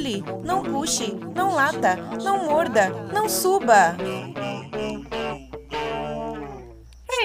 [0.00, 3.96] pule, não puxe, não lata, não morda, não suba.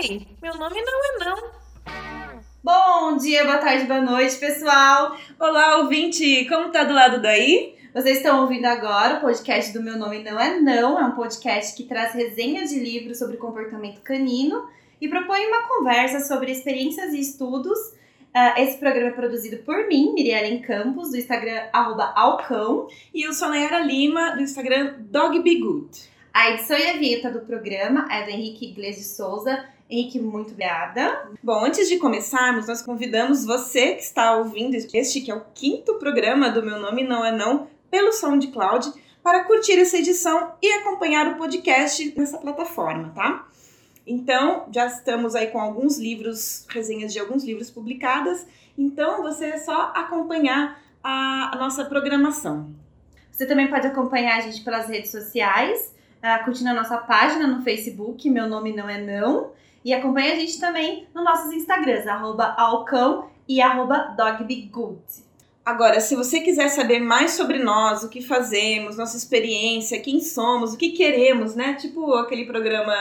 [0.03, 1.55] Ei, meu nome não é não.
[2.61, 5.15] Bom dia, boa tarde, boa noite, pessoal.
[5.39, 7.75] Olá, ouvinte, como tá do lado daí?
[7.93, 10.99] Vocês estão ouvindo agora o podcast do Meu Nome Não É Não.
[10.99, 14.67] É um podcast que traz resenhas de livros sobre comportamento canino
[14.99, 17.77] e propõe uma conversa sobre experiências e estudos.
[18.35, 22.89] Uh, esse programa é produzido por mim, Miriellen Campos, do Instagram arroba Alcão.
[23.13, 26.09] E eu sou a Nayara Lima, do Instagram Dog Be Good.
[26.33, 29.65] A edição e a vinheta do programa é do Henrique Iglesias de Souza.
[29.89, 31.29] Henrique, muito obrigada.
[31.41, 35.93] Bom, antes de começarmos, nós convidamos você que está ouvindo este, que é o quinto
[35.93, 38.91] programa do Meu Nome Não É Não, pelo SoundCloud,
[39.23, 43.47] para curtir essa edição e acompanhar o podcast nessa plataforma, tá?
[44.05, 48.45] Então, já estamos aí com alguns livros, resenhas de alguns livros publicadas.
[48.77, 52.69] Então, você é só acompanhar a, a nossa programação.
[53.31, 57.63] Você também pode acompanhar a gente pelas redes sociais, uh, curtindo a nossa página no
[57.63, 59.51] Facebook, Meu Nome Não É Não.
[59.83, 65.24] E acompanha a gente também nos nossos Instagrams, arroba alcão e arroba dogbegood.
[65.65, 70.73] Agora, se você quiser saber mais sobre nós, o que fazemos, nossa experiência, quem somos,
[70.73, 71.73] o que queremos, né?
[71.73, 72.93] Tipo aquele programa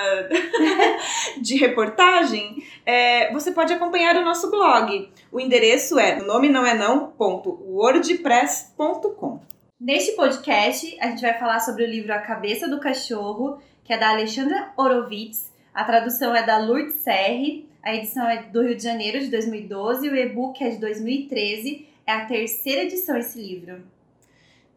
[1.42, 5.10] de reportagem, é, você pode acompanhar o nosso blog.
[5.30, 9.40] O endereço é nome não é não.wordpress.com.
[9.78, 13.98] Neste podcast, a gente vai falar sobre o livro A Cabeça do Cachorro, que é
[13.98, 15.52] da Alexandra Horowitz.
[15.74, 20.06] A tradução é da Lourdes Serri, a edição é do Rio de Janeiro de 2012
[20.06, 23.82] e o e-book é de 2013 é a terceira edição esse livro.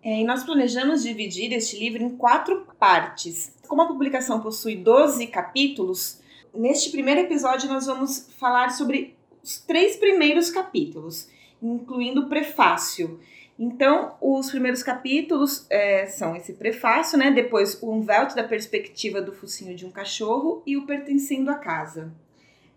[0.03, 3.53] É, e nós planejamos dividir este livro em quatro partes.
[3.67, 6.21] Como a publicação possui 12 capítulos,
[6.53, 11.29] neste primeiro episódio nós vamos falar sobre os três primeiros capítulos,
[11.61, 13.19] incluindo o prefácio.
[13.59, 17.31] Então, os primeiros capítulos é, são esse prefácio, né?
[17.31, 22.13] Depois o Umvelt da perspectiva do focinho de um cachorro e o pertencendo à casa.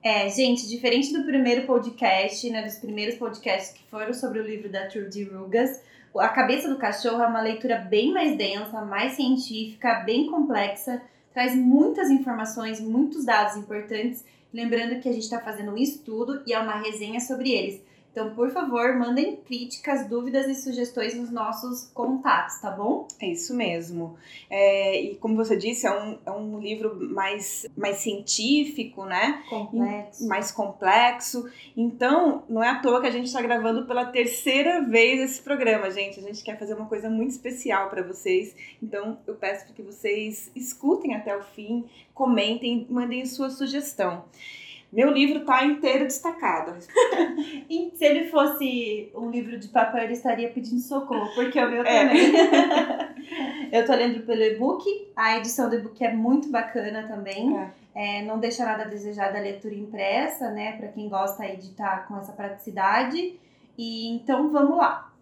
[0.02, 4.70] É, gente, diferente do primeiro podcast, né, dos primeiros podcasts que foram sobre o livro
[4.70, 5.82] da Trudy Rugas,
[6.16, 11.02] A Cabeça do Cachorro é uma leitura bem mais densa, mais científica, bem complexa,
[11.34, 14.24] traz muitas informações, muitos dados importantes,
[14.54, 17.82] lembrando que a gente está fazendo um estudo e é uma resenha sobre eles.
[18.10, 23.06] Então, por favor, mandem críticas, dúvidas e sugestões nos nossos contatos, tá bom?
[23.20, 24.16] É isso mesmo.
[24.48, 29.44] É, e como você disse, é um, é um livro mais, mais científico, né?
[29.48, 30.24] Complexo.
[30.24, 31.48] E mais complexo.
[31.76, 35.88] Então, não é à toa que a gente está gravando pela terceira vez esse programa,
[35.90, 36.18] gente.
[36.18, 38.56] A gente quer fazer uma coisa muito especial para vocês.
[38.82, 44.24] Então, eu peço para que vocês escutem até o fim, comentem, mandem sua sugestão.
[44.92, 46.76] Meu livro tá inteiro destacado.
[47.70, 51.84] e se ele fosse um livro de papel, ele estaria pedindo socorro, porque o meu
[51.84, 52.06] é.
[52.06, 52.32] também.
[53.70, 54.84] eu tô lendo pelo e-book,
[55.14, 57.56] a edição do e-book é muito bacana também.
[57.56, 57.70] É.
[57.92, 60.76] É, não deixa nada a desejar da leitura impressa, né?
[60.76, 63.38] Para quem gosta aí de estar tá com essa praticidade.
[63.78, 65.12] E então vamos lá.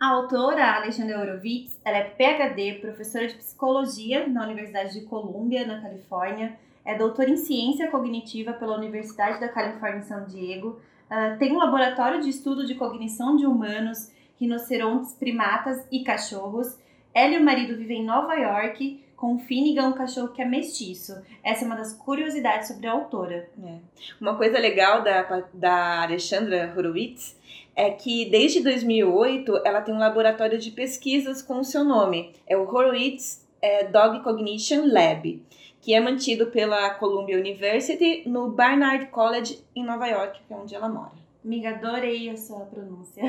[0.00, 5.80] A autora Alexandra Horowitz, ela é PhD, professora de psicologia na Universidade de Columbia, na
[5.80, 11.52] Califórnia é doutora em ciência cognitiva pela Universidade da Califórnia em São Diego, uh, tem
[11.52, 16.76] um laboratório de estudo de cognição de humanos, rinocerontes, primatas e cachorros.
[17.14, 20.44] Ela e o marido vivem em Nova York com o Finnegan, um cachorro que é
[20.44, 21.14] mestiço.
[21.44, 23.48] Essa é uma das curiosidades sobre a autora.
[23.64, 23.76] É.
[24.20, 27.38] Uma coisa legal da, da Alexandra Horowitz
[27.76, 32.32] é que desde 2008 ela tem um laboratório de pesquisas com o seu nome.
[32.48, 35.40] É o Horowitz é, Dog Cognition Lab
[35.82, 40.74] que é mantido pela Columbia University no Barnard College em Nova York, que é onde
[40.76, 41.10] ela mora.
[41.44, 43.20] Amiga, adorei a sua pronúncia.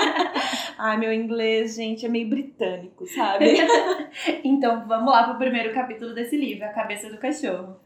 [0.78, 3.56] Ai, meu inglês, gente, é meio britânico, sabe?
[4.42, 7.76] então, vamos lá para o primeiro capítulo desse livro, A Cabeça do Cachorro.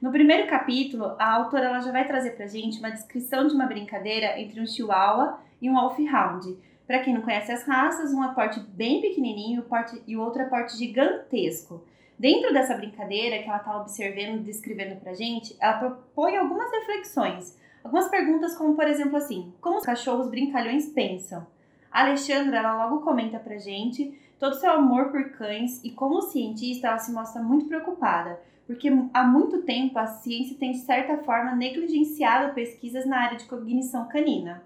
[0.00, 3.64] No primeiro capítulo, a autora ela já vai trazer pra gente uma descrição de uma
[3.64, 6.54] brincadeira entre um chihuahua e um wolfhound.
[6.86, 9.64] Para quem não conhece as raças, um é porte bem pequenininho
[10.06, 11.82] e o outro é porte gigantesco.
[12.18, 17.58] Dentro dessa brincadeira que ela está observando, descrevendo pra gente, ela propõe algumas reflexões.
[17.82, 21.46] Algumas perguntas como, por exemplo, assim, como os cachorros brincalhões pensam?
[21.90, 26.22] A Alexandra, ela logo comenta pra gente todo o seu amor por cães e como
[26.22, 31.18] cientista ela se mostra muito preocupada, porque há muito tempo a ciência tem de certa
[31.18, 34.62] forma negligenciado pesquisas na área de cognição canina.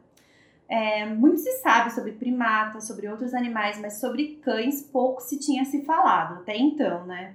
[0.70, 5.64] É, muito se sabe sobre primatas, sobre outros animais, mas sobre cães pouco se tinha
[5.64, 7.34] se falado até então, né?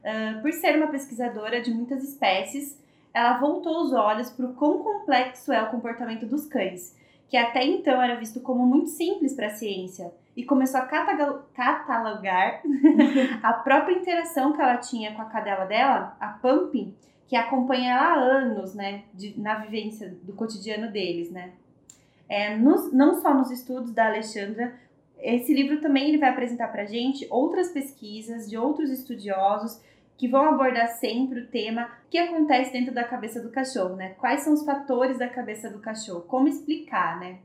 [0.00, 2.82] Uh, por ser uma pesquisadora de muitas espécies,
[3.12, 6.96] ela voltou os olhos para o quão complexo é o comportamento dos cães,
[7.28, 12.62] que até então era visto como muito simples para a ciência, e começou a catalogar
[13.42, 16.96] a própria interação que ela tinha com a cadela dela, a Pump,
[17.28, 21.52] que acompanha ela há anos, né, de, na vivência do cotidiano deles, né.
[22.30, 24.72] É, nos, não só nos estudos da Alexandra,
[25.18, 29.82] esse livro também ele vai apresentar para gente outras pesquisas de outros estudiosos
[30.16, 34.10] que vão abordar sempre o tema que acontece dentro da cabeça do cachorro, né?
[34.10, 36.20] Quais são os fatores da cabeça do cachorro?
[36.22, 37.38] Como explicar, né?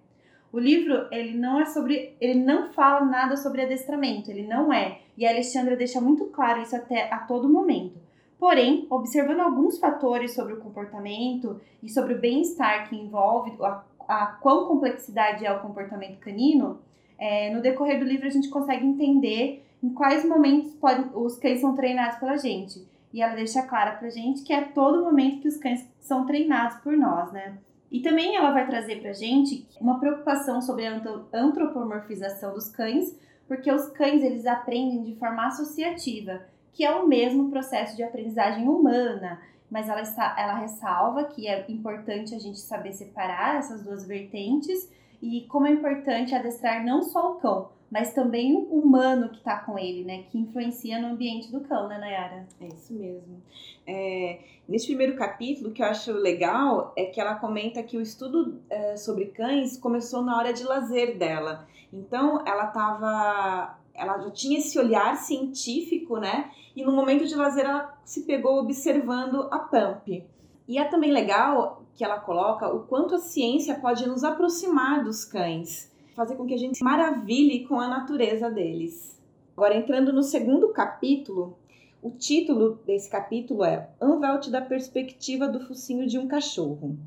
[0.53, 4.99] O livro, ele não é sobre, ele não fala nada sobre adestramento, ele não é.
[5.17, 7.97] E a Alexandra deixa muito claro isso até a todo momento.
[8.37, 13.57] Porém, observando alguns fatores sobre o comportamento e sobre o bem-estar que envolve
[14.07, 16.79] a quão complexidade é o comportamento canino,
[17.17, 21.61] é, no decorrer do livro a gente consegue entender em quais momentos pode, os cães
[21.61, 22.85] são treinados pela gente.
[23.13, 26.77] E ela deixa claro pra gente que é todo momento que os cães são treinados
[26.77, 27.57] por nós, né?
[27.91, 31.01] E também ela vai trazer pra gente uma preocupação sobre a
[31.31, 33.17] antropomorfização dos cães,
[33.47, 36.41] porque os cães eles aprendem de forma associativa,
[36.73, 40.01] que é o mesmo processo de aprendizagem humana, mas ela,
[40.37, 44.89] ela ressalva que é importante a gente saber separar essas duas vertentes
[45.21, 49.57] e como é importante adestrar não só o cão, mas também o humano que está
[49.57, 50.23] com ele, né?
[50.29, 52.47] Que influencia no ambiente do cão, né, Nayara?
[52.59, 53.41] É isso mesmo.
[53.87, 58.01] É, nesse primeiro capítulo, o que eu acho legal é que ela comenta que o
[58.01, 61.67] estudo é, sobre cães começou na hora de lazer dela.
[61.93, 66.51] Então, ela estava ela já tinha esse olhar científico, né?
[66.75, 70.25] E no momento de lazer ela se pegou observando a Pump.
[70.67, 75.25] E é também legal que ela coloca o quanto a ciência pode nos aproximar dos
[75.25, 79.21] cães fazer com que a gente se maravilhe com a natureza deles.
[79.55, 81.57] Agora, entrando no segundo capítulo,
[82.01, 86.97] o título desse capítulo é Anvelt da perspectiva do focinho de um cachorro.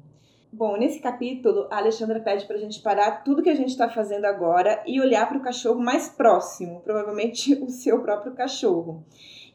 [0.53, 3.89] Bom, nesse capítulo, a Alexandra pede para a gente parar tudo que a gente está
[3.89, 9.05] fazendo agora e olhar para o cachorro mais próximo, provavelmente o seu próprio cachorro,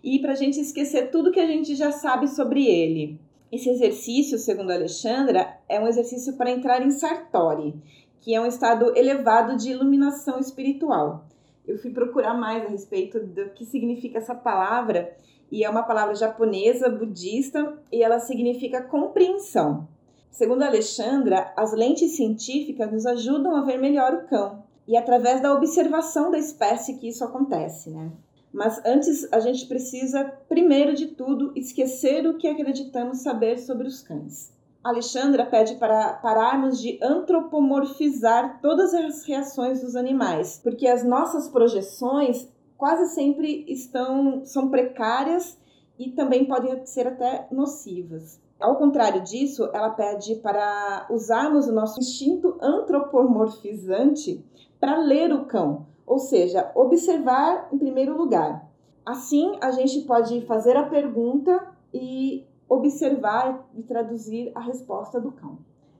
[0.04, 3.20] e para a gente esquecer tudo que a gente já sabe sobre ele.
[3.52, 7.74] Esse exercício, segundo Alexandra, é um exercício para entrar em Sartori,
[8.20, 11.26] que é um estado elevado de iluminação espiritual.
[11.66, 15.16] Eu fui procurar mais a respeito do que significa essa palavra,
[15.52, 19.88] e é uma palavra japonesa, budista, e ela significa compreensão.
[20.32, 25.54] Segundo Alexandra, as lentes científicas nos ajudam a ver melhor o cão, e através da
[25.54, 28.12] observação da espécie que isso acontece, né?
[28.54, 34.02] Mas antes a gente precisa, primeiro de tudo, esquecer o que acreditamos saber sobre os
[34.02, 34.54] cães.
[34.84, 42.48] Alexandra pede para pararmos de antropomorfizar todas as reações dos animais, porque as nossas projeções
[42.78, 45.58] quase sempre estão são precárias
[45.98, 48.42] e também podem ser até nocivas.
[48.60, 54.44] Ao contrário disso, ela pede para usarmos o nosso instinto antropomorfizante
[54.80, 58.70] para ler o cão, ou seja, observar em primeiro lugar.
[59.06, 65.58] Assim, a gente pode fazer a pergunta e observar e traduzir a resposta do cão.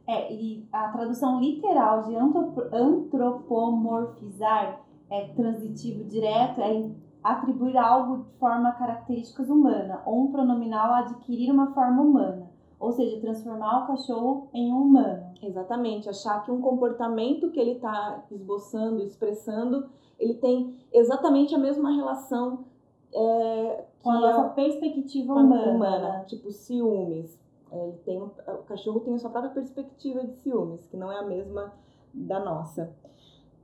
[0.08, 6.90] É, e a tradução literal de antropomorfizar é transitivo direto, é
[7.24, 12.52] atribuir algo de forma características humana, ou um pronominal adquirir uma forma humana,
[12.84, 15.32] ou seja, transformar o cachorro em um humano.
[15.42, 19.90] Exatamente, achar que um comportamento que ele está esboçando, expressando,
[20.20, 22.66] ele tem exatamente a mesma relação
[23.14, 25.72] é, com a nossa perspectiva humana.
[25.72, 26.26] humana.
[26.28, 27.40] Tipo, ciúmes.
[27.72, 28.30] É, ele tem, o
[28.68, 31.74] cachorro tem a sua própria perspectiva de ciúmes, que não é a mesma
[32.14, 32.94] da nossa.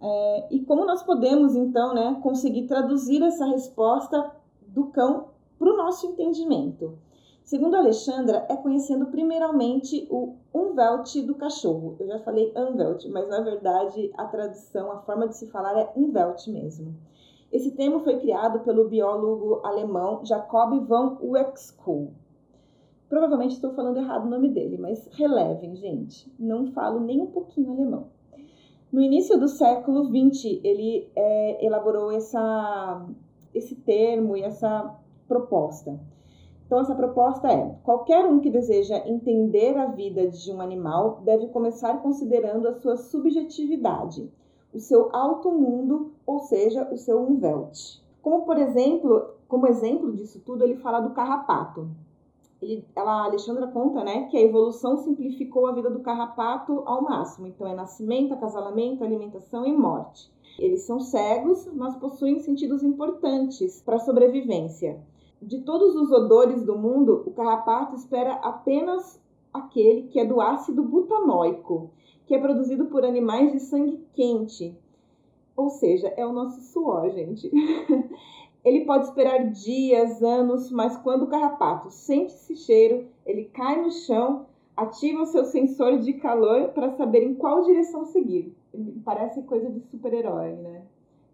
[0.02, 4.34] É, e como nós podemos, então, né, conseguir traduzir essa resposta
[4.66, 5.28] do cão
[5.58, 6.98] para o nosso entendimento?
[7.50, 11.96] Segundo Alexandra, é conhecendo primeiramente o umvelt do cachorro.
[12.00, 15.92] Eu já falei unvelt, mas na verdade a tradução, a forma de se falar é
[15.96, 16.94] umvelt mesmo.
[17.52, 22.12] Esse termo foi criado pelo biólogo alemão Jacob von Uexküll.
[23.10, 26.32] Provavelmente estou falando errado o nome dele, mas relevem, gente.
[26.38, 28.10] Não falo nem um pouquinho alemão.
[28.92, 33.08] No início do século XX, ele é, elaborou essa,
[33.56, 34.96] esse termo e essa
[35.28, 36.00] proposta.
[36.70, 41.48] Então, essa proposta é: qualquer um que deseja entender a vida de um animal deve
[41.48, 44.32] começar considerando a sua subjetividade,
[44.72, 48.04] o seu alto mundo, ou seja, o seu umwelt.
[48.22, 51.90] Como por exemplo, como exemplo disso tudo, ele fala do carrapato.
[52.62, 57.02] Ele, ela, a Alexandra conta, né, que a evolução simplificou a vida do carrapato ao
[57.02, 57.48] máximo.
[57.48, 60.32] Então é nascimento, acasalamento, alimentação e morte.
[60.60, 65.00] Eles são cegos, mas possuem sentidos importantes para a sobrevivência.
[65.42, 69.22] De todos os odores do mundo, o carrapato espera apenas
[69.54, 71.92] aquele que é do ácido butanóico,
[72.26, 74.78] que é produzido por animais de sangue quente.
[75.56, 77.50] Ou seja, é o nosso suor, gente.
[78.64, 83.90] Ele pode esperar dias, anos, mas quando o carrapato sente esse cheiro, ele cai no
[83.90, 88.54] chão, ativa o seu sensor de calor para saber em qual direção seguir.
[89.06, 90.84] Parece coisa de super-herói, né?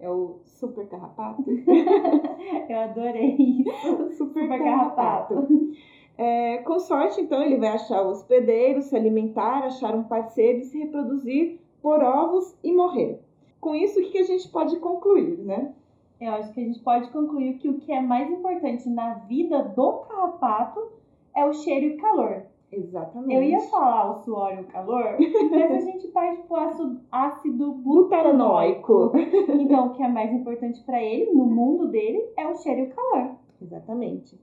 [0.06, 1.44] É o super carrapato.
[2.70, 4.14] Eu adorei isso.
[4.14, 5.34] Super, super carrapato.
[5.34, 5.72] carrapato.
[6.16, 10.66] É, com sorte, então, ele vai achar o hospedeiro, se alimentar, achar um parceiro e
[10.66, 13.20] se reproduzir por ovos e morrer.
[13.60, 15.74] Com isso, o que a gente pode concluir, né?
[16.22, 19.64] Eu acho que a gente pode concluir que o que é mais importante na vida
[19.64, 20.88] do carrapato
[21.36, 22.44] é o cheiro e o calor.
[22.72, 23.34] Exatamente.
[23.34, 25.18] Eu ia falar o suor e o calor,
[25.52, 29.12] mas a gente parte pro ácido, ácido butanóico.
[29.60, 32.84] Então, o que é mais importante para ele, no mundo dele, é o cheiro e
[32.86, 33.36] o calor.
[33.62, 34.40] Exatamente.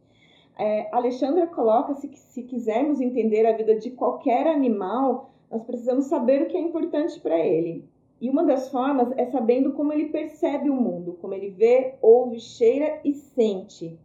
[0.58, 6.42] É, Alexandra coloca se, se quisermos entender a vida de qualquer animal, nós precisamos saber
[6.42, 7.84] o que é importante para ele.
[8.20, 12.38] E uma das formas é sabendo como ele percebe o mundo, como ele vê, ouve,
[12.38, 13.98] cheira e sente.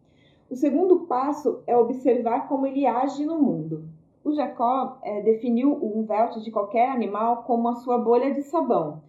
[0.50, 3.88] O segundo passo é observar como ele age no mundo.
[4.28, 9.02] O Jacó é, definiu o umvelt de qualquer animal como a sua bolha de sabão.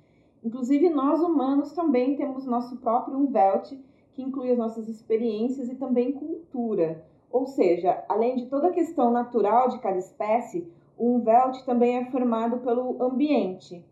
[0.44, 3.76] Inclusive, nós humanos também temos nosso próprio umvelt,
[4.12, 7.04] que inclui as nossas experiências e também cultura.
[7.32, 12.04] Ou seja, além de toda a questão natural de cada espécie, o umvelt também é
[12.12, 13.84] formado pelo ambiente.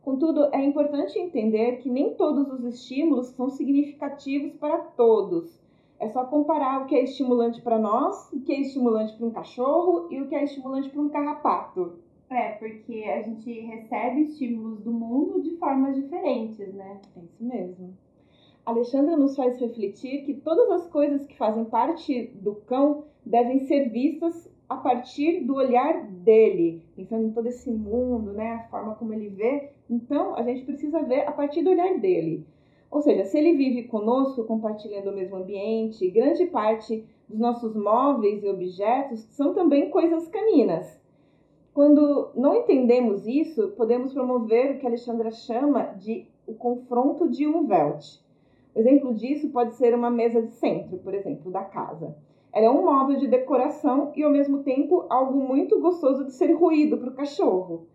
[0.00, 5.60] Contudo, é importante entender que nem todos os estímulos são significativos para todos.
[6.00, 9.30] É só comparar o que é estimulante para nós, o que é estimulante para um
[9.30, 11.98] cachorro e o que é estimulante para um carrapato.
[12.30, 17.00] É, porque a gente recebe estímulos do mundo de formas diferentes, né?
[17.16, 17.96] É isso mesmo.
[18.66, 23.88] Alexandra nos faz refletir que todas as coisas que fazem parte do cão devem ser
[23.88, 29.14] vistas a partir do olhar dele, pensando em todo esse mundo, né, a forma como
[29.14, 29.70] ele vê.
[29.88, 32.46] Então, a gente precisa ver a partir do olhar dele.
[32.90, 38.42] Ou seja, se ele vive conosco, compartilhando o mesmo ambiente, grande parte dos nossos móveis
[38.42, 40.98] e objetos são também coisas caninas.
[41.74, 47.66] Quando não entendemos isso, podemos promover o que Alexandra chama de o confronto de um
[47.66, 48.18] velt.
[48.74, 52.16] Exemplo disso pode ser uma mesa de centro, por exemplo, da casa.
[52.52, 56.52] Ela é um móvel de decoração e, ao mesmo tempo, algo muito gostoso de ser
[56.52, 57.86] ruído para o cachorro.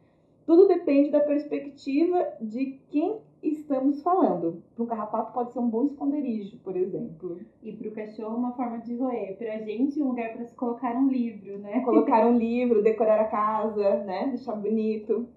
[0.46, 3.18] Tudo depende da perspectiva de quem
[3.50, 4.64] estamos falando.
[4.76, 7.40] Para o carrapato pode ser um bom esconderijo, por exemplo.
[7.62, 9.38] E para o cachorro uma forma de roer.
[9.38, 11.82] Para a gente um lugar para se colocar um livro, né?
[11.82, 14.28] Colocar um livro, decorar a casa, né?
[14.28, 15.28] Deixar bonito.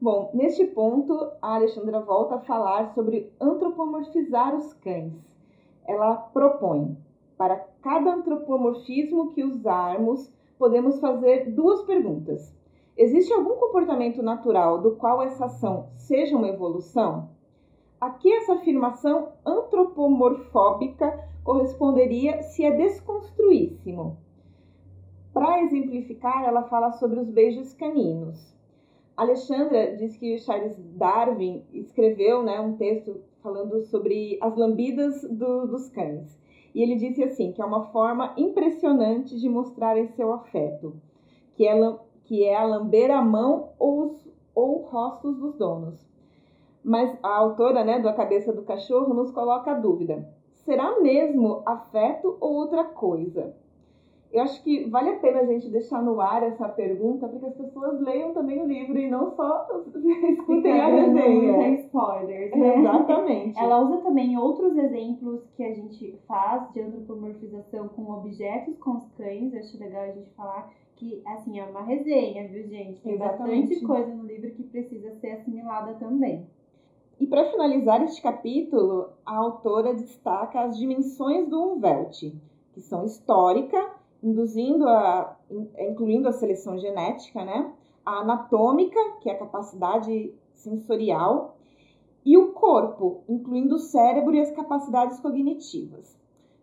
[0.00, 1.12] Bom, neste ponto,
[1.42, 5.12] a Alexandra volta a falar sobre antropomorfizar os cães.
[5.86, 6.96] Ela propõe,
[7.36, 12.54] para cada antropomorfismo que usarmos, podemos fazer duas perguntas.
[12.96, 17.30] Existe algum comportamento natural do qual essa ação seja uma evolução?
[18.00, 24.16] Aqui essa afirmação antropomorfóbica corresponderia se é desconstruíssimo.
[25.32, 28.54] Para exemplificar, ela fala sobre os beijos caninos.
[29.16, 35.88] Alexandra diz que Charles Darwin escreveu né, um texto falando sobre as lambidas do, dos
[35.90, 36.38] cães.
[36.74, 40.94] E ele disse assim, que é uma forma impressionante de mostrarem seu afeto,
[41.54, 41.74] que é,
[42.30, 46.08] que é a lamber a mão ou os ou rostos dos donos.
[46.84, 50.28] Mas a autora né, do A Cabeça do Cachorro nos coloca a dúvida:
[50.64, 53.52] será mesmo afeto ou outra coisa?
[54.32, 57.54] Eu acho que vale a pena a gente deixar no ar essa pergunta, porque as
[57.56, 59.66] pessoas leiam também o livro e não só
[60.30, 61.80] escutem a resenha.
[61.80, 62.78] Spoilers, né?
[62.78, 63.58] Exatamente.
[63.58, 69.08] Ela usa também outros exemplos que a gente faz de antropomorfização com objetos com os
[69.16, 69.52] cães.
[69.52, 70.70] Eu acho legal a gente falar
[71.00, 73.00] que, assim, é uma resenha, viu, gente?
[73.00, 73.68] Tem Exatamente.
[73.68, 76.46] bastante coisa no livro que precisa ser assimilada também.
[77.18, 82.34] E para finalizar este capítulo, a autora destaca as dimensões do Umvelt,
[82.74, 85.38] que são histórica, induzindo a,
[85.78, 87.72] incluindo a seleção genética, né?
[88.04, 91.56] A anatômica, que é a capacidade sensorial,
[92.26, 96.18] e o corpo, incluindo o cérebro e as capacidades cognitivas.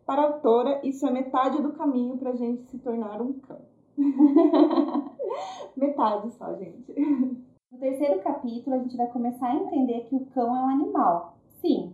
[0.05, 3.76] Para a autora, isso é metade do caminho para a gente se tornar um cão.
[5.75, 6.93] metade só, gente.
[7.71, 11.37] No terceiro capítulo, a gente vai começar a entender que o cão é um animal.
[11.61, 11.93] Sim,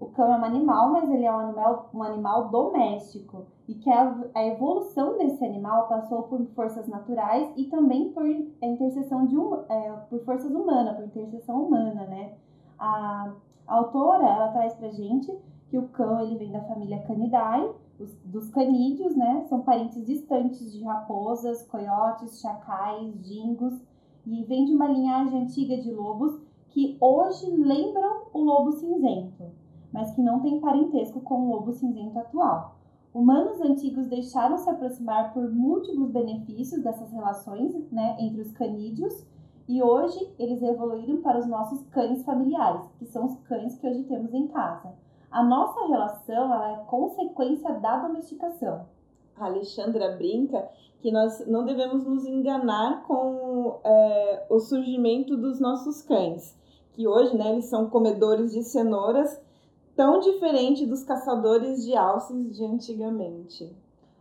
[0.00, 3.90] o cão é um animal, mas ele é um animal, um animal doméstico e que
[3.90, 9.36] a, a evolução desse animal passou por forças naturais e também por interseção de
[9.68, 12.34] é, por forças humanas, por interseção humana, né?
[12.78, 13.32] A,
[13.66, 15.32] a autora ela traz para gente
[15.70, 19.44] que o cão ele vem da família Canidae, os, dos canídeos, né?
[19.48, 23.74] São parentes distantes de raposas, coiotes, chacais, dingos
[24.26, 29.44] e vem de uma linhagem antiga de lobos que hoje lembram o lobo cinzento,
[29.92, 32.76] mas que não tem parentesco com o lobo cinzento atual.
[33.12, 39.24] Humanos antigos deixaram se aproximar por múltiplos benefícios dessas relações né, entre os canídeos
[39.68, 44.02] e hoje eles evoluíram para os nossos cães familiares, que são os cães que hoje
[44.02, 44.92] temos em casa.
[45.34, 48.86] A nossa relação ela é consequência da domesticação.
[49.36, 56.02] A Alexandra brinca que nós não devemos nos enganar com é, o surgimento dos nossos
[56.02, 56.56] cães,
[56.92, 59.42] que hoje né, eles são comedores de cenouras
[59.96, 63.76] tão diferente dos caçadores de alces de antigamente.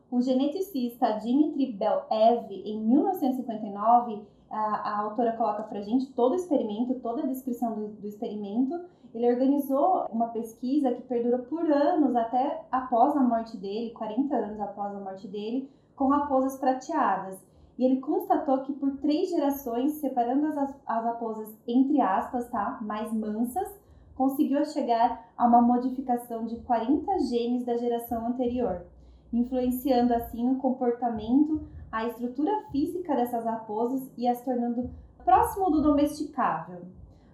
[0.10, 7.00] O geneticista Dimitri Belev, em 1959, a, a autora coloca para gente todo o experimento,
[7.00, 8.80] toda a descrição do, do experimento.
[9.14, 14.60] Ele organizou uma pesquisa que perdurou por anos, até após a morte dele, 40 anos
[14.60, 17.40] após a morte dele, com raposas prateadas.
[17.78, 23.12] E ele constatou que por três gerações, separando as, as raposas entre aspas, tá, mais
[23.12, 23.68] mansas,
[24.16, 28.86] conseguiu chegar a uma modificação de 40 genes da geração anterior,
[29.32, 31.62] influenciando assim o comportamento,
[31.94, 34.90] a estrutura física dessas raposas e as tornando
[35.24, 36.82] próximo do domesticável.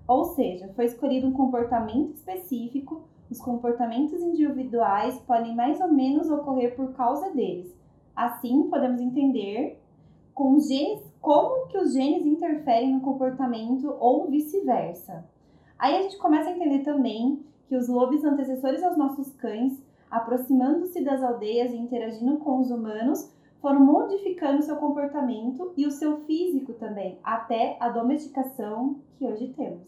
[0.06, 6.76] Ou seja, foi escolhido um comportamento específico, os comportamentos individuais podem mais ou menos ocorrer
[6.76, 7.74] por causa deles.
[8.14, 9.82] Assim, podemos entender
[10.34, 15.26] com genes como que os genes interferem no comportamento ou vice-versa.
[15.78, 21.02] Aí a gente começa a entender também que os lobos antecessores aos nossos cães, aproximando-se
[21.02, 26.74] das aldeias e interagindo com os humanos, foram modificando seu comportamento e o seu físico
[26.74, 29.88] também, até a domesticação que hoje temos.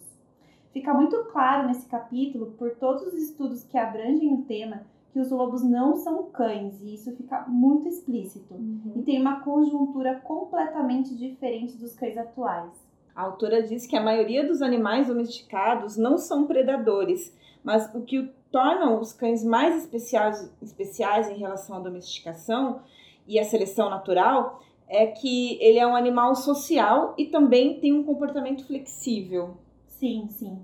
[0.74, 5.30] Fica muito claro nesse capítulo, por todos os estudos que abrangem o tema, que os
[5.30, 8.54] lobos não são cães, e isso fica muito explícito.
[8.54, 8.94] Uhum.
[8.96, 12.72] E tem uma conjuntura completamente diferente dos cães atuais.
[13.14, 18.32] A autora diz que a maioria dos animais domesticados não são predadores, mas o que
[18.50, 22.82] torna os cães mais especiais, especiais em relação à domesticação
[23.28, 28.04] e à seleção natural é que ele é um animal social e também tem um
[28.04, 29.58] comportamento flexível.
[29.88, 30.60] Sim, sim.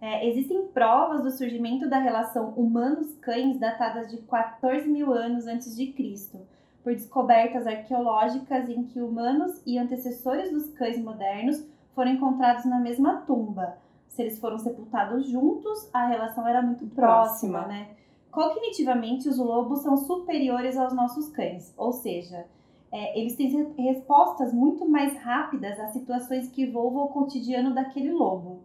[0.00, 5.88] É, existem provas do surgimento da relação humanos-cães datadas de 14 mil anos antes de
[5.88, 6.40] Cristo,
[6.82, 13.22] por descobertas arqueológicas em que humanos e antecessores dos cães modernos foram encontrados na mesma
[13.26, 13.76] tumba.
[14.08, 17.66] Se eles foram sepultados juntos, a relação era muito próxima, próxima.
[17.66, 17.88] né?
[18.30, 22.46] Cognitivamente, os lobos são superiores aos nossos cães, ou seja,
[22.90, 28.60] é, eles têm respostas muito mais rápidas às situações que envolvam o cotidiano daquele lobo.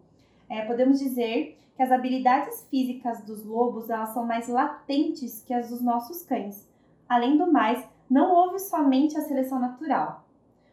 [0.49, 5.69] É, podemos dizer que as habilidades físicas dos lobos elas são mais latentes que as
[5.69, 6.67] dos nossos cães.
[7.09, 10.23] Além do mais, não houve somente a seleção natural.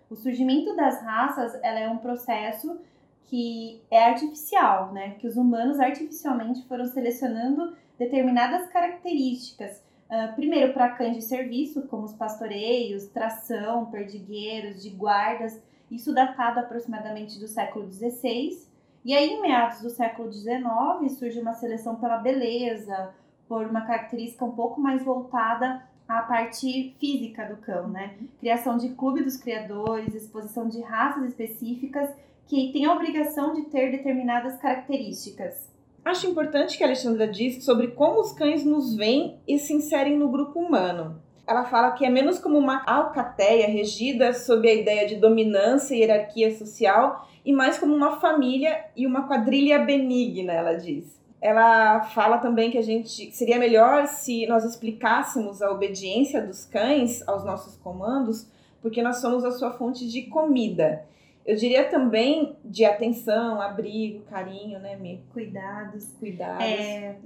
[0.09, 2.79] O surgimento das raças ela é um processo
[3.25, 5.11] que é artificial, né?
[5.21, 9.85] Que os humanos artificialmente foram selecionando determinadas características.
[10.09, 16.61] Uh, primeiro para cães de serviço, como os pastoreios, tração, perdigueiros, de guardas, isso datado
[16.61, 18.59] aproximadamente do século XVI.
[19.05, 23.15] E aí, em meados do século XIX, surge uma seleção pela beleza,
[23.47, 28.17] por uma característica um pouco mais voltada a parte física do cão, né?
[28.41, 32.11] Criação de clube dos criadores, exposição de raças específicas
[32.49, 35.71] que têm a obrigação de ter determinadas características.
[36.05, 40.17] Acho importante que a Alexandra disse sobre como os cães nos veem e se inserem
[40.19, 41.21] no grupo humano.
[41.47, 46.01] Ela fala que é menos como uma alcateia regida sob a ideia de dominância e
[46.01, 52.39] hierarquia social e mais como uma família e uma quadrilha benigna, ela diz ela fala
[52.39, 57.77] também que a gente seria melhor se nós explicássemos a obediência dos cães aos nossos
[57.77, 58.47] comandos,
[58.83, 61.05] porque nós somos a sua fonte de comida.
[61.45, 65.23] Eu diria também de atenção, abrigo, carinho, né, Mi?
[65.33, 66.07] Cuidados.
[66.19, 66.65] Cuidados.
[66.65, 67.17] É,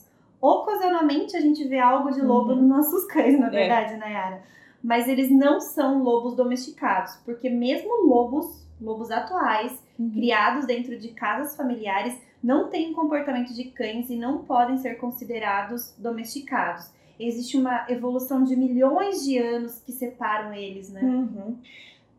[0.40, 2.56] ocasionalmente a gente vê algo de lobo uhum.
[2.56, 3.50] nos nossos cães, na é.
[3.50, 3.96] verdade, é.
[3.96, 4.42] Nayara.
[4.82, 10.10] Mas eles não são lobos domesticados, porque mesmo lobos, lobos atuais, uhum.
[10.10, 15.94] criados dentro de casas familiares, não têm comportamento de cães e não podem ser considerados
[15.96, 16.90] domesticados.
[17.18, 21.00] Existe uma evolução de milhões de anos que separam eles, né?
[21.02, 21.56] Uhum.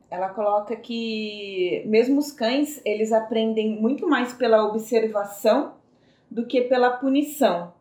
[0.10, 5.74] Ela coloca que mesmo os cães, eles aprendem muito mais pela observação
[6.30, 7.74] do que pela punição.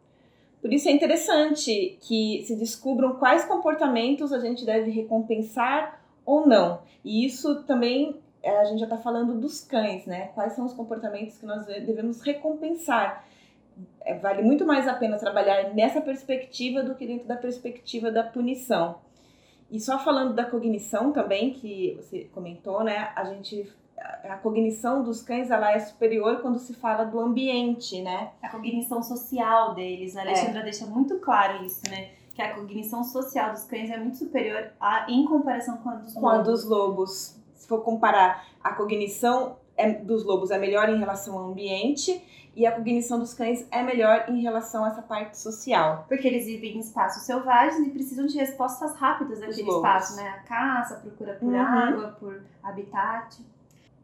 [0.60, 6.80] Por isso é interessante que se descubram quais comportamentos a gente deve recompensar ou não.
[7.04, 10.28] E isso também a gente já está falando dos cães, né?
[10.34, 13.26] Quais são os comportamentos que nós devemos recompensar?
[14.00, 18.22] É, vale muito mais a pena trabalhar nessa perspectiva do que dentro da perspectiva da
[18.22, 18.96] punição.
[19.74, 23.10] E só falando da cognição também, que você comentou, né?
[23.16, 23.68] A gente
[24.22, 28.30] a cognição dos cães ela é superior quando se fala do ambiente, né?
[28.40, 30.22] A cognição social deles, né?
[30.22, 30.62] A Alexandra é.
[30.62, 32.10] deixa muito claro isso, né?
[32.37, 36.14] Que a cognição social dos cães é muito superior a, em comparação com a dos
[36.14, 36.37] com lobos.
[36.37, 37.37] Com a dos lobos.
[37.56, 42.22] Se for comparar a cognição é, dos lobos é melhor em relação ao ambiente
[42.57, 46.05] e a cognição dos cães é melhor em relação a essa parte social.
[46.09, 50.29] Porque eles vivem em espaços selvagens e precisam de respostas rápidas naquele espaço, né?
[50.29, 51.61] A caça, a procura por uhum.
[51.61, 53.38] água, por habitat.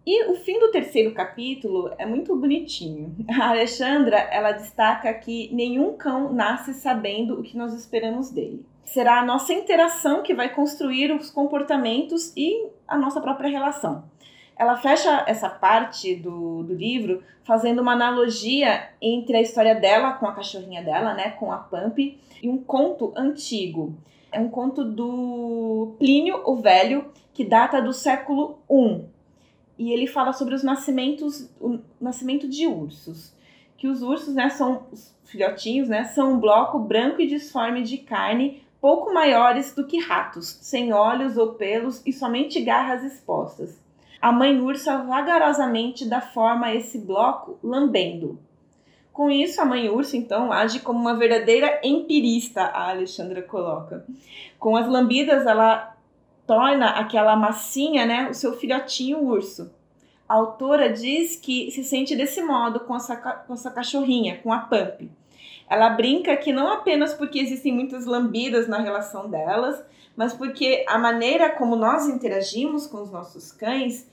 [0.07, 3.15] E o fim do terceiro capítulo é muito bonitinho.
[3.41, 8.65] A Alexandra, ela destaca que nenhum cão nasce sabendo o que nós esperamos dele.
[8.85, 14.05] Será a nossa interação que vai construir os comportamentos e a nossa própria relação
[14.61, 20.27] ela fecha essa parte do, do livro fazendo uma analogia entre a história dela com
[20.27, 21.99] a cachorrinha dela, né, com a Pump,
[22.42, 23.94] e um conto antigo.
[24.31, 29.03] É um conto do Plínio o Velho, que data do século I.
[29.79, 33.35] E ele fala sobre os nascimentos, o nascimento de ursos.
[33.79, 37.96] Que os ursos, né, são os filhotinhos, né, são um bloco branco e disforme de
[37.96, 43.81] carne pouco maiores do que ratos, sem olhos ou pelos e somente garras expostas
[44.20, 48.38] a mãe ursa vagarosamente dá forma a esse bloco lambendo.
[49.12, 54.04] Com isso, a mãe ursa, então, age como uma verdadeira empirista, a Alexandra coloca.
[54.59, 55.96] Com as lambidas, ela
[56.46, 59.70] torna aquela massinha, né, o seu filhotinho urso.
[60.28, 64.59] A autora diz que se sente desse modo com essa, com essa cachorrinha, com a
[64.59, 65.11] Pump.
[65.70, 69.80] Ela brinca que não apenas porque existem muitas lambidas na relação delas,
[70.16, 74.11] mas porque a maneira como nós interagimos com os nossos cães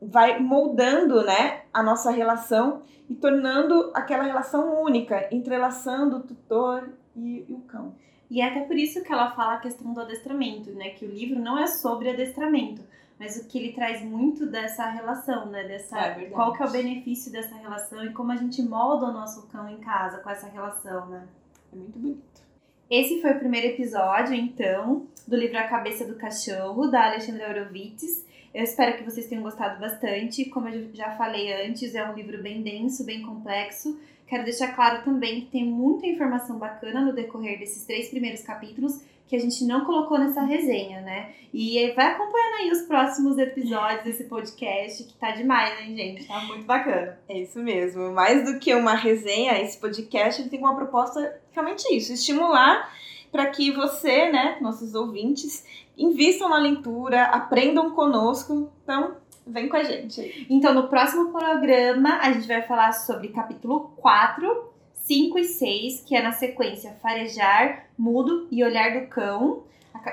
[0.00, 7.46] vai moldando, né, a nossa relação e tornando aquela relação única, entrelaçando o tutor e,
[7.48, 7.94] e o cão.
[8.30, 11.10] E é até por isso que ela fala a questão do adestramento, né, que o
[11.10, 12.82] livro não é sobre adestramento,
[13.18, 16.70] mas o que ele traz muito dessa relação, né, dessa é qual que é o
[16.70, 20.46] benefício dessa relação e como a gente molda o nosso cão em casa com essa
[20.46, 21.26] relação, né?
[21.72, 22.48] É muito bonito.
[22.90, 28.24] Esse foi o primeiro episódio, então, do livro A Cabeça do Cachorro, da Alexandra Orovitz.
[28.54, 30.46] Eu espero que vocês tenham gostado bastante.
[30.46, 34.00] Como eu já falei antes, é um livro bem denso, bem complexo.
[34.26, 39.02] Quero deixar claro também que tem muita informação bacana no decorrer desses três primeiros capítulos
[39.28, 41.32] que a gente não colocou nessa resenha, né?
[41.52, 46.26] E vai acompanhando aí os próximos episódios desse podcast, que tá demais, hein, gente?
[46.26, 47.18] Tá muito bacana.
[47.28, 48.10] É isso mesmo.
[48.12, 52.90] Mais do que uma resenha, esse podcast ele tem uma proposta realmente isso, estimular
[53.30, 55.64] para que você, né, nossos ouvintes,
[55.96, 58.72] invistam na leitura, aprendam conosco.
[58.82, 60.46] Então, vem com a gente.
[60.48, 64.72] Então, no próximo programa, a gente vai falar sobre capítulo 4,
[65.08, 69.62] 5 e 6, que é na sequência Farejar, Mudo e Olhar do Cão.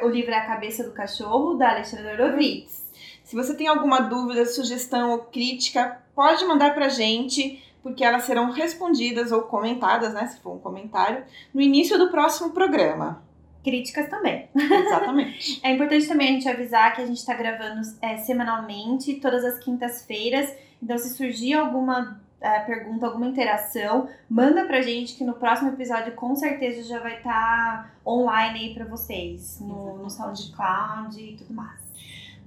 [0.01, 2.81] O livro é A Cabeça do Cachorro, da Alexandra Horowitz.
[3.21, 8.51] Se você tem alguma dúvida, sugestão ou crítica, pode mandar pra gente, porque elas serão
[8.51, 13.21] respondidas ou comentadas, né, se for um comentário, no início do próximo programa
[13.65, 14.47] críticas também.
[14.55, 15.59] Exatamente.
[15.65, 19.57] é importante também a gente avisar que a gente está gravando é, semanalmente, todas as
[19.57, 20.47] quintas-feiras.
[20.81, 26.13] Então, se surgir alguma é, pergunta, alguma interação, manda pra gente que no próximo episódio
[26.13, 31.53] com certeza já vai estar tá online aí pra vocês, no, no SoundCloud e tudo
[31.55, 31.81] mais.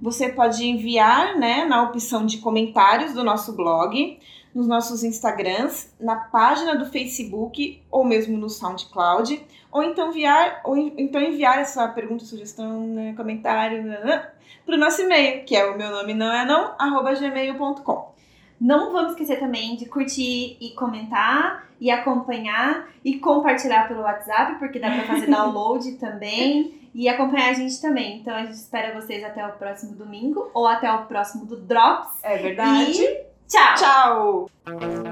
[0.01, 4.17] Você pode enviar, né, na opção de comentários do nosso blog,
[4.55, 10.77] nos nossos Instagrams, na página do Facebook ou mesmo no SoundCloud ou então enviar, ou
[10.77, 14.29] então enviar essa pergunta, sugestão, né, comentário né, né
[14.65, 18.18] para o nosso e-mail, que é o meu nome não é não, arroba gmail.com.
[18.59, 24.79] Não vamos esquecer também de curtir e comentar e acompanhar e compartilhar pelo WhatsApp, porque
[24.79, 28.19] dá para fazer download também e acompanhar a gente também.
[28.19, 32.21] Então a gente espera vocês até o próximo domingo ou até o próximo do Drops.
[32.21, 33.01] É verdade.
[33.01, 33.75] E tchau.
[33.77, 34.49] Tchau.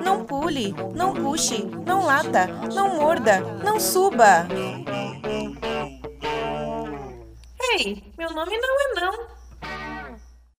[0.03, 4.45] Não pule, não puxe, não lata, não morda, não suba.
[7.79, 9.36] Ei, meu nome não é não.